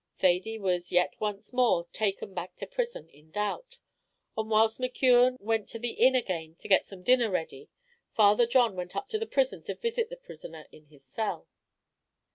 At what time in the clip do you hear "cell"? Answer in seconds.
11.05-11.47